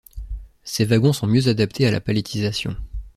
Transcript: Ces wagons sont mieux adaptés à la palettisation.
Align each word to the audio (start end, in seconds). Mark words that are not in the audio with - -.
Ces 0.63 0.83
wagons 0.83 1.13
sont 1.13 1.27
mieux 1.27 1.47
adaptés 1.47 1.85
à 1.85 1.91
la 1.91 2.01
palettisation. 2.01 2.75